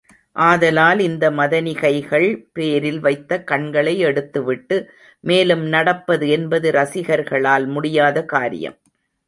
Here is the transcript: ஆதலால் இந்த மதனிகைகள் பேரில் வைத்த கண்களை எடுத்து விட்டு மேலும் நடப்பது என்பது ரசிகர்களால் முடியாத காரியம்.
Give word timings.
ஆதலால் 0.35 0.99
இந்த 0.99 1.25
மதனிகைகள் 1.31 2.25
பேரில் 2.53 2.99
வைத்த 2.99 3.39
கண்களை 3.43 3.93
எடுத்து 3.99 4.43
விட்டு 4.43 4.77
மேலும் 5.23 5.63
நடப்பது 5.67 6.27
என்பது 6.29 6.71
ரசிகர்களால் 6.71 7.67
முடியாத 7.67 8.25
காரியம். 8.25 8.77